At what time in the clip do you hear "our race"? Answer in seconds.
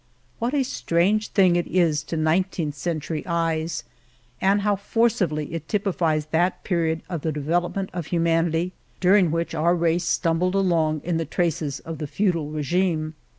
9.53-10.05